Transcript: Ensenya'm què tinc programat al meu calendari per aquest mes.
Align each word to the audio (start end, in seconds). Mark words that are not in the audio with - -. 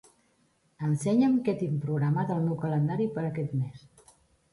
Ensenya'm 0.85 1.35
què 1.47 1.53
tinc 1.59 1.75
programat 1.83 2.31
al 2.37 2.41
meu 2.47 2.57
calendari 2.65 3.07
per 3.19 3.27
aquest 3.29 3.55
mes. 3.61 3.85